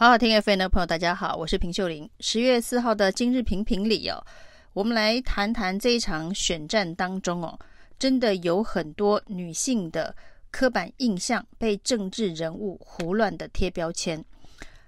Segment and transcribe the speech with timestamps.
[0.00, 2.08] 好好听 FM 的朋友，大家好，我是平秀玲。
[2.20, 4.24] 十月四号的今日评评里哦，
[4.72, 7.58] 我们来谈谈这一场选战当中哦，
[7.98, 10.14] 真的有很多女性的
[10.52, 14.24] 刻板印象被政治人物胡乱的贴标签。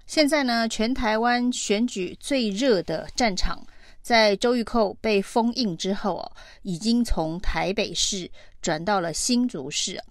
[0.07, 3.61] 现在呢，全台湾选举最热的战场，
[4.01, 6.31] 在周玉蔻被封印之后哦，
[6.61, 8.31] 已经从台北市
[8.61, 10.01] 转到了新竹市。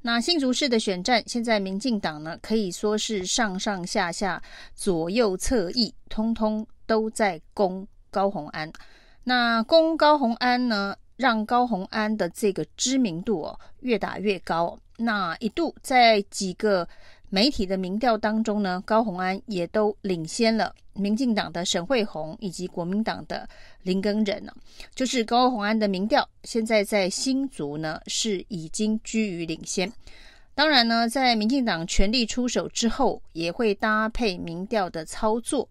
[0.00, 4.42] 那新竹市的选战，现在民进党呢，可以说是上上下下、
[4.74, 8.72] 左右侧翼，通通都在攻高红安。
[9.24, 14.78] 那攻高红安呢，让高红安的这个知名度哦越打越高。
[14.96, 16.88] 那一度在几个
[17.30, 23.48] 媒体的民调当中呢，高虹安也都领先了民进党的沈慧虹以及国民党的
[23.82, 24.52] 林耕仁呢。
[24.94, 29.92] 就是高虹安的民调，现在在新竹呢是已经居于领先。
[30.54, 35.68] 当然呢，在民进党全力出手之后，也会搭配民调的操作。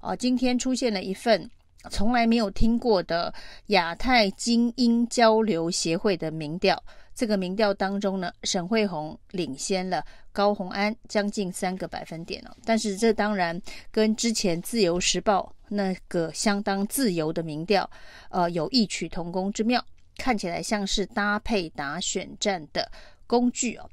[0.00, 1.50] 啊，今天出现了一份
[1.90, 3.32] 从来没有听过的
[3.68, 6.82] 亚太精英交流协会的民调。
[7.16, 12.54] 这个民调当中呢，沈慧虹领先了高虹安将近三个百分点哦。
[12.62, 13.58] 但是这当然
[13.90, 17.90] 跟之前自由时报那个相当自由的民调，
[18.28, 19.82] 呃，有异曲同工之妙，
[20.18, 22.92] 看起来像是搭配打选战的
[23.26, 23.88] 工具哦。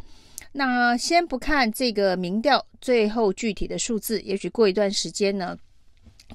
[0.52, 5.58] 那先不看这个民调最后具体的数字，也许过一段时间呢，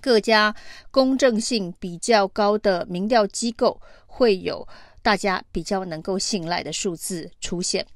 [0.00, 0.56] 各家
[0.90, 4.66] 公正性比较高的民调机构会有。
[5.08, 7.86] 大家比较能够信赖的数字出现，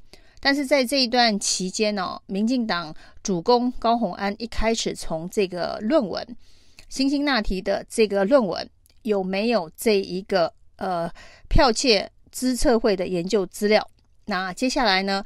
[0.41, 6.27] 但是在这一段期间呢、民进党主攻高虹安一开始从这个论文，
[6.88, 8.66] 辛辛那提的这个论文
[9.02, 11.06] 有没有这一个呃
[11.50, 13.86] 剽窃资策会的研究资料？
[14.24, 15.22] 那接下来呢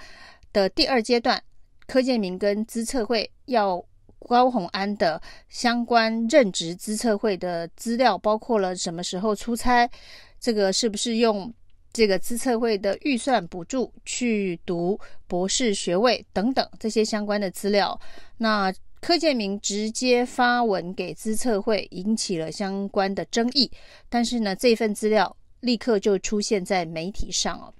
[0.52, 1.40] 的第二阶段，
[1.86, 3.80] 柯建铭跟资策会要
[4.26, 9.88] 高虹安的相关任职资策会的资料，包括了什么时候出差，
[10.40, 11.54] 这个是不是用？
[11.96, 17.98] 这个资策会的预算补助去读博士学位等等这些相关的资料，
[18.36, 18.70] 那
[19.00, 23.70] 柯建明直接发文给资策会，引起了相关的争议。
[24.10, 27.72] 但是呢，这份资料立刻就出现在媒体上哦。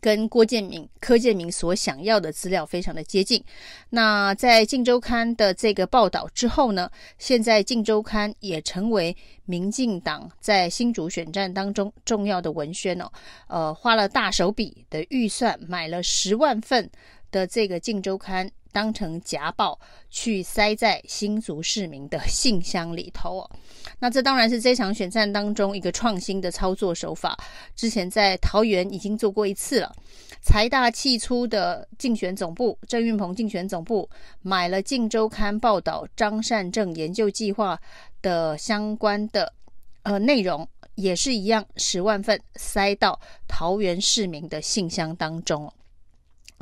[0.00, 3.42] 跟郭建明、柯建明所想要的资料非常的接近。
[3.90, 13.10] 那在《镜周刊》的这个报道之后呢，现在《镜周刊》也成为民进党在新竹选战当中重要的文宣哦。
[13.48, 16.88] 呃，花了大手笔的预算买了十万份
[17.30, 18.46] 的这个《镜周刊》。
[18.70, 19.76] 当成夹报
[20.10, 23.50] 去塞在新竹市民的信箱里头哦，
[23.98, 27.36] 那这当然是这场选战当中一个创新的操作手法。
[27.74, 29.92] 之前在桃园已经做过一次了，
[30.42, 34.08] 财大气粗的竞选总部郑运鹏竞选总部
[34.42, 37.80] 买了《镜周刊》报道张善政研究计划
[38.20, 39.50] 的相关的
[40.02, 43.18] 呃内容，也是一样，十万份塞到
[43.48, 45.72] 桃园市民的信箱当中。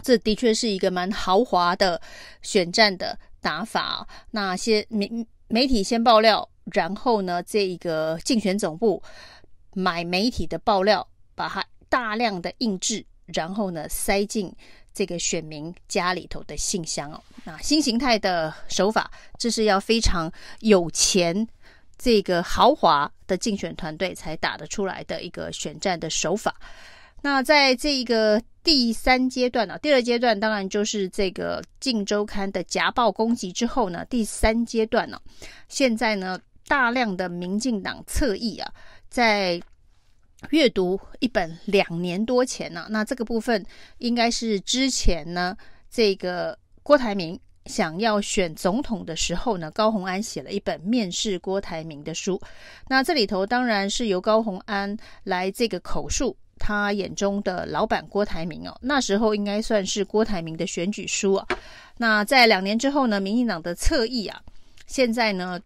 [0.02, 2.00] 这的确是一个蛮豪华的
[2.42, 4.06] 选战的打法。
[4.30, 5.10] 那些媒
[5.48, 9.02] 媒体先爆料，然后呢，这一个竞选总部
[9.72, 14.52] 买媒体的爆料，把它大量的印制，然后呢，塞进
[14.92, 17.22] 这个选民家里头的信箱哦。
[17.44, 20.30] 那新形态的手法，这是要非常
[20.60, 21.46] 有钱、
[21.96, 26.54] 这个豪华的竞选团队才打得出来的一个选战的手法。
[27.26, 35.20] 那在这个第三阶段呢、第二阶段当然就是这个《镜周刊》的夹报攻击之后呢，第三阶段呢、
[35.66, 36.38] 现在呢，
[36.68, 38.72] 大量的民进党侧翼啊，
[39.08, 39.60] 在
[40.50, 43.66] 阅读一本两年多前呢、那这个部分
[43.98, 45.56] 应该是之前呢，
[45.90, 52.40] 这个郭台铭想要选总统的时候呢，高虹安写了一本面试郭台铭的书，
[52.86, 56.36] 那这里头当然是由高虹安来这个口述。
[56.58, 61.46] 他眼中的老板郭台铭哦，那时候应该算是郭台铭的选举书啊。
[61.96, 64.40] 那在两年之后呢，民进党的侧翼啊，
[64.86, 65.60] 现在呢，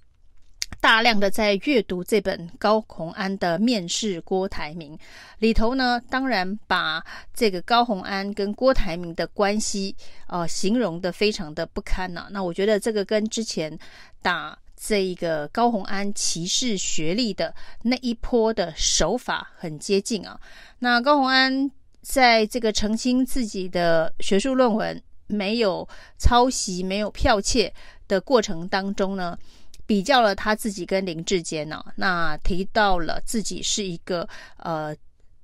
[0.81, 4.99] 大量的在阅读这本高虹安的面试郭台铭
[5.39, 7.05] 里头呢，当然把
[7.35, 9.95] 这个高虹安跟郭台铭的关系
[10.27, 13.79] 啊、呃，形容的非常的不堪呐、那我觉得这个跟之前
[14.23, 14.59] 打。
[14.82, 20.41] 这一个高虹安歧视学历的那一波的手法很接近啊。
[20.79, 25.87] 那高虹安在这个澄清自己的学术论文没有
[26.19, 27.73] 抄袭、没有剽窃
[28.09, 29.38] 的过程当中呢，
[29.85, 34.26] 比较了他自己跟林志坚呢、那提到了自己是一个
[34.56, 34.97] 呃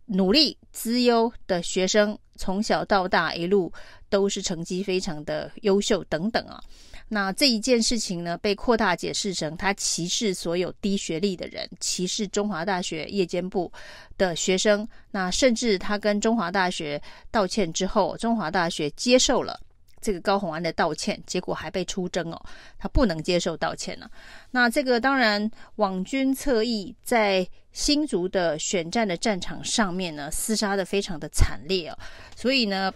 [0.07, 3.71] 努力资优的学生，从小到大一路
[4.09, 6.59] 都是成绩非常的优秀等等啊。
[7.09, 13.73] 那这一件事情呢，被扩大解释成他歧视所有低学历的人，歧视中华大学夜间部
[14.19, 14.87] 的学生。
[15.13, 17.01] 那甚至他跟中华大学
[17.31, 19.61] 道歉之后，中华大学接受了
[20.01, 22.43] 这个高虹安的道歉，结果还被出征哦，
[22.77, 24.11] 他不能接受道歉了。
[24.51, 31.97] 那这个当然，网军侧翼在新竹的选战的战场上面呢，厮杀的非常的惨烈哦，
[32.35, 32.93] 所以呢，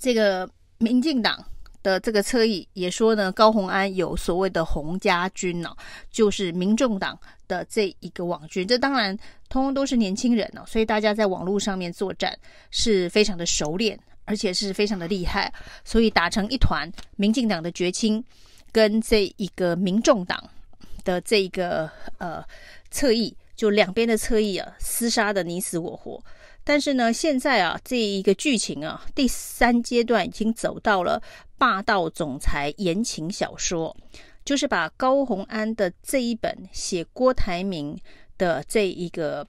[0.00, 1.44] 这个民进党。
[1.82, 5.74] 的这个侧翼也说呢，高虹安有所谓的洪家军呢、
[6.10, 7.18] 就是民众党
[7.48, 8.66] 的这一个网军。
[8.66, 9.16] 这当然
[9.48, 12.38] 通通都是年轻人哦，所以大家在网络上面作战
[12.70, 15.52] 是非常的熟练，而且是非常的厉害，
[15.84, 16.90] 所以打成一团。
[17.16, 18.24] 民进党的绝亲
[18.70, 20.42] 跟这一个民众党
[21.04, 22.42] 的这一个呃
[22.90, 26.22] 侧翼，就两边的侧翼啊，厮杀的你死我活。
[26.64, 31.20] 但是呢，现在啊，这一个剧情啊，第三阶段已经走到了
[31.62, 33.96] 霸道总裁言情小说，
[34.44, 37.96] 就是把高洪安的这一本写郭台铭
[38.36, 39.46] 的这一个，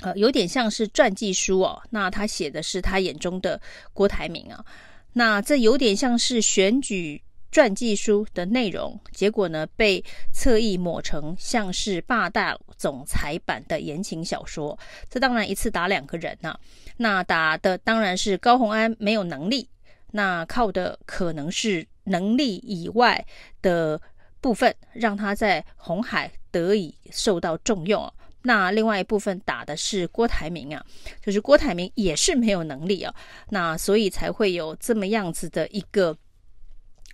[0.00, 1.82] 呃，有点像是传记书哦。
[1.90, 3.60] 那他写的是他眼中的
[3.92, 4.64] 郭台铭啊，
[5.12, 7.22] 那这有点像是选举。
[7.50, 10.04] 传记书的内容，结果呢，被
[10.34, 14.78] 侧翼抹成像是霸道总裁版的言情小说。
[15.08, 16.60] 这当然一次打两个人呐、啊，
[16.98, 19.66] 那打的当然是高洪安没有能力，
[20.12, 23.24] 那靠的可能是能力以外
[23.62, 24.00] 的
[24.40, 28.12] 部分，让他在红海得以受到重用。
[28.42, 30.84] 那另外一部分打的是郭台铭啊，
[31.20, 33.14] 就是郭台铭也是没有能力啊，
[33.50, 36.16] 那所以才会有这么样子的一个。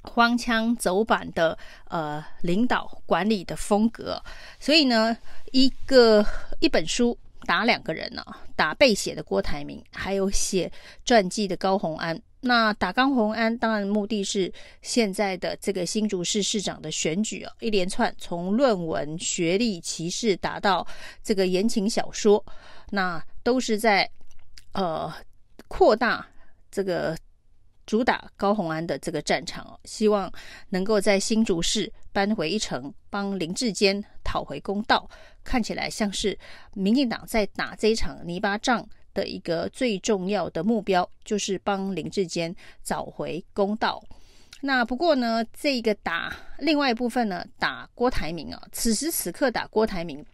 [0.07, 1.57] 荒腔走板的
[1.89, 4.23] 呃领导管理的风格，
[4.61, 5.17] 所以呢，
[5.51, 6.23] 一个
[6.61, 8.25] 一本书打两个人呢、
[8.57, 10.71] 打被写的郭台铭，还有写
[11.05, 12.21] 传记的高虹安。
[12.41, 14.53] 那打高虹安，当然目的是
[14.83, 20.87] 现在的这个新竹市市长的选举啊，一连串从论文、学历歧视打到
[21.23, 22.45] 这个言情小说，
[22.91, 24.11] 那都是在
[24.73, 25.13] 呃
[25.69, 26.27] 扩大
[26.71, 27.17] 这个。
[27.87, 30.33] 主打高虹安的这个战场哦，希望
[30.71, 34.03] 能够在新竹市扳回一城，帮林志坚
[34.35, 35.09] 讨回公道。
[35.45, 36.37] 看起来像是
[36.73, 42.53] 民进党在打这一场泥巴仗的一个最重要的目标，就是帮林志坚
[42.83, 44.03] 找回公道。
[44.63, 50.25] 那不过呢，这个打另外一部分呢，打郭台铭啊，此时此刻打郭台铭，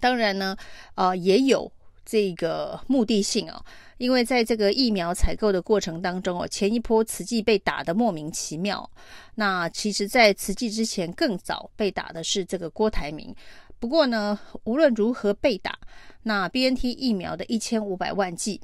[0.00, 0.56] 当然呢，
[0.96, 1.70] 呃，也有
[2.04, 3.64] 这个目的性啊。
[3.98, 8.90] 因为在这个疫苗采购的过程当中哦，前一波慈济被打得莫名其妙。
[9.36, 13.32] 那其实，在慈济之前更早被打的是这个郭台铭。
[13.78, 15.78] 不过呢，无论如何被打，
[16.22, 18.60] 那 BNT 疫苗的一千五百万剂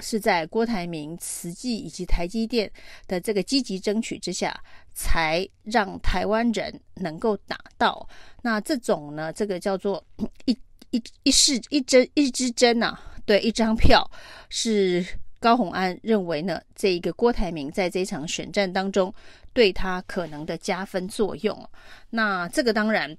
[0.00, 2.70] 是在郭台铭、慈济以及台积电
[3.08, 4.56] 的这个积极争取之下，
[4.94, 8.08] 才让台湾人能够打到。
[8.42, 10.04] 那这种呢，这个叫做
[10.44, 10.56] 一
[10.90, 13.02] 一一试一针一支针呐、啊。
[13.26, 14.10] 对，一张票
[14.48, 15.06] 是
[15.38, 19.14] 高虹安认为呢，这一个郭台铭在这场选战当中
[19.52, 21.70] 对他可能的加分作用。
[22.10, 23.16] 那这个当然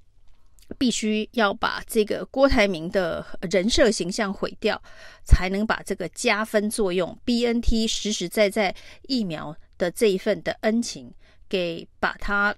[0.77, 4.81] 必须要把这个郭台铭的人设形象毁掉，
[5.23, 11.13] 才能把这个加分作用 BNT 实实在在疫苗的这一份的恩情
[11.47, 12.53] 给把它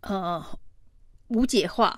[0.00, 0.44] 呃
[1.28, 1.96] 无解化，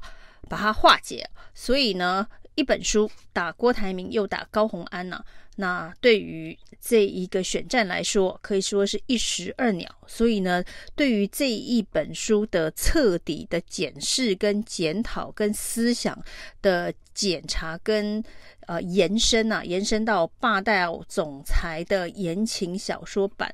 [0.49, 1.26] 把它化解。
[1.54, 2.26] 所以呢。
[2.54, 5.25] 一本书打郭台铭，又打高虹安呐、啊，
[5.56, 9.90] 那对于这一个选战来说，可以说是一石二鸟。
[10.06, 10.62] 所以呢，
[10.94, 16.23] 对于这一本书的彻底的检视、跟检讨、跟思想
[16.61, 18.23] 的检查、跟
[18.66, 23.50] 呃延伸啊，延伸到霸道总裁的言情小说版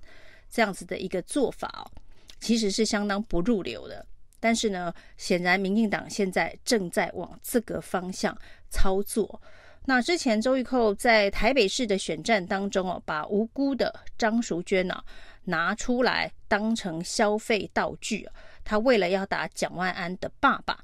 [0.51, 1.87] 这样子的一个做法哦，
[2.41, 4.05] 其实是相当不入流的。
[4.41, 8.37] 但是呢，显然民进党现在正在往这个方向
[8.71, 9.41] 操作。
[9.85, 15.05] 那之前周玉蔻在台北市的选战当中哦，把无辜的张淑娟呢、啊、
[15.45, 18.29] 拿出来当成消费道具。
[18.65, 20.79] 他为了要打蒋万安的爸爸，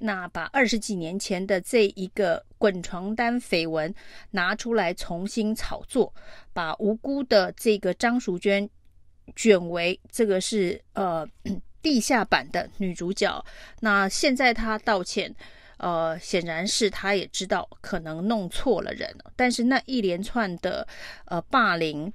[0.00, 3.94] 那把二十几年前的这一个滚床单绯闻
[4.32, 6.12] 拿出来重新炒作，
[6.52, 8.68] 把无辜的这个张淑娟
[9.36, 11.24] 卷为这个是呃。
[11.82, 13.44] 地下版的女主角，
[13.80, 15.34] 那现在她道歉，
[15.78, 20.86] 呃，显然是她也知道可能弄错了人，但是那一连串的
[21.24, 22.12] 呃霸凌、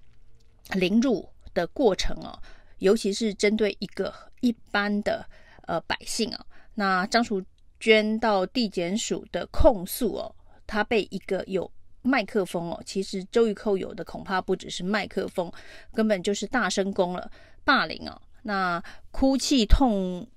[0.74, 2.39] 凌辱的过程哦，
[2.79, 5.25] 尤其是针对一个一般的
[5.67, 6.45] 呃百姓啊，
[6.75, 7.43] 那张淑
[7.79, 10.36] 娟到地检署的控诉哦，
[10.67, 11.69] 她被一个有
[12.03, 15.51] 麦克风哦，其实周玉蔻有的恐怕不只是麦克风，
[15.91, 17.31] 根本就是大声公了
[17.63, 18.22] 霸凌哦。
[18.47, 20.27] 那哭泣痛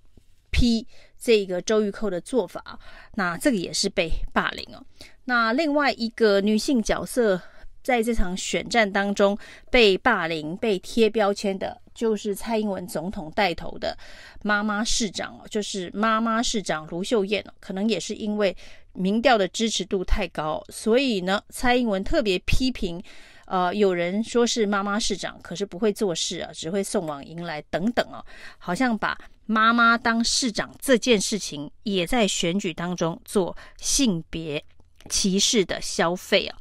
[0.51, 0.87] 批
[1.19, 2.79] 这个周玉蔻的做法，
[3.17, 4.83] 那这个也是被霸凌哦。
[5.27, 7.39] 那另外一个女性角色
[7.83, 9.37] 在这场选战当中
[9.71, 13.97] 被霸凌、被贴标签的，就是蔡英文总统带头的
[14.43, 18.57] 妈妈市长哦，就是妈妈市长卢秀燕哦，可能也是因为
[18.95, 23.03] 民调的支持度太高，所以呢，蔡英文特别批评。
[23.49, 28.25] 呃，有人说是妈妈市长，可是不会做事啊，只会送往迎来等等哦，
[28.59, 34.63] 好像把妈妈当市长这件事情，也在选举当中做性别
[35.09, 36.59] 歧视的消费啊。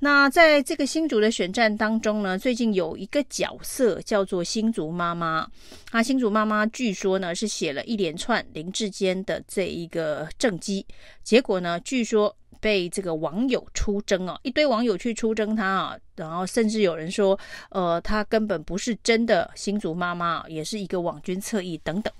[0.00, 5.46] 那在这个新竹的选战当中呢，最近有一个角色叫做新竹妈妈，
[5.90, 10.84] 啊，新竹妈妈据说呢是写了一连串林志坚的这一个政绩，
[11.22, 12.36] 结果呢，据说。
[12.62, 17.38] 被这个网友出征哦，一堆网友去出征他啊，然后甚至有人说，
[17.70, 22.12] 呃，他根本不是真的新竹妈妈，也是一个网军侧翼等等。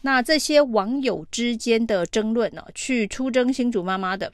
[0.00, 4.32] 那这些网友之间的争论呢，去出征新竹妈妈的，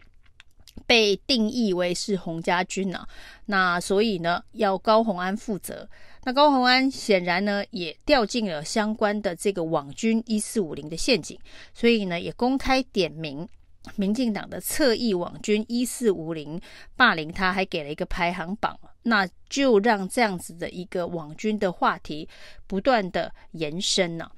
[0.86, 3.06] 被定义为是洪家军呢，
[3.46, 5.88] 那所以呢，要高虹安负责。
[6.24, 11.38] 那高虹安显然呢，也掉进了相关的这个网军一四五零的陷阱，
[11.74, 13.48] 所以呢，也公开点名。
[13.96, 16.60] 民进党的侧翼网军一四五零
[16.94, 22.28] 霸凌他，还给了一个排行榜，那就让这样子的一个网军的话题
[22.68, 24.30] 不断的延伸呢。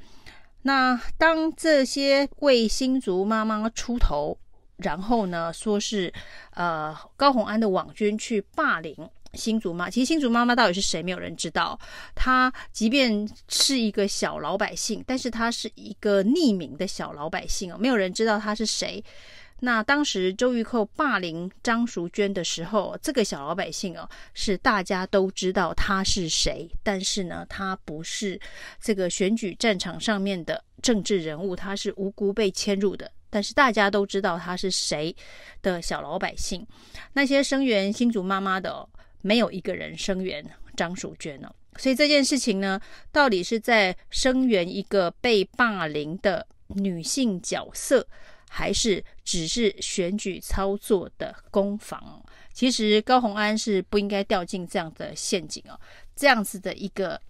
[0.62, 4.38] 那当这些为新竹妈妈出头，
[4.84, 6.12] 然后呢，说是
[6.50, 8.94] 呃高虹安的网军去霸凌
[9.32, 11.76] 新竹妈，其实新竹妈妈到底是谁，没有人知道。
[12.14, 19.02] 她即便是一个小老百姓，但是她是一个匿名的小老百姓哦，没有人知道她是谁。
[19.60, 28.38] 那当时周玉蔻霸凌张淑娟的时候，这个小老百姓哦，是大家都知道他是谁，但是呢，他不是
[28.80, 35.12] 这个选举战场上面的政治人物，他是无辜被牵入的，但是大家都知道他是谁
[35.60, 36.64] 的小老百姓。
[37.14, 38.88] 那些声援新竹妈妈的，
[39.22, 48.06] 没有一个人声援张淑娟哦，所以这件事情呢，到底是在声援一个被霸凌的女性角色，
[48.48, 52.24] 还是只是选举操作的攻防？
[52.52, 55.74] 其实高虹安是不应该掉进这样的陷阱哦，
[56.14, 57.20] 这样子的一个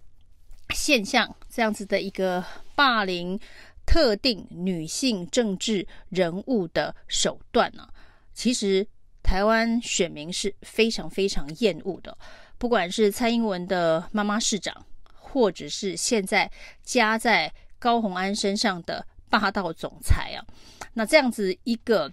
[0.69, 2.45] 现象，这样子的一个
[2.75, 3.39] 霸凌
[3.85, 7.87] 特定女性政治人物的手段呢，
[8.33, 8.85] 其实
[9.23, 12.17] 台湾选民是非常非常厌恶的。
[12.57, 16.49] 不管是蔡英文的妈妈市长，或者是现在
[16.83, 20.45] 加在高虹安身上的霸道总裁啊。
[20.93, 22.11] 那这样子一个，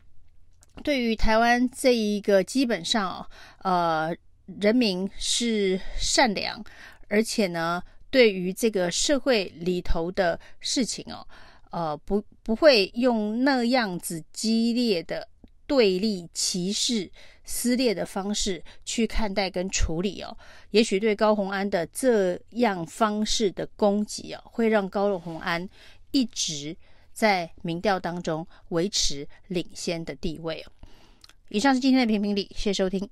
[0.82, 3.24] 对于台湾这一个基本上，
[3.62, 4.14] 呃，
[4.60, 6.62] 人民是善良，
[7.08, 11.24] 而且呢，对于这个社会里头的事情哦，
[11.72, 15.28] 呃，不不会用那样子激烈的
[15.66, 17.10] 对立、歧视、
[17.44, 20.34] 撕裂的方式去看待跟处理哦。
[20.70, 25.68] 也许对高虹安的这样方式的攻击哦，会让高虹安
[26.12, 26.76] 一直。
[27.14, 30.72] 在民调当中维持领先的地位哦。
[31.50, 33.06] 以上是今天的评评理，谢谢收听。